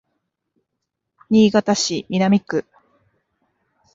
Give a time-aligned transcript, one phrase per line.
[1.29, 2.65] 新潟市南区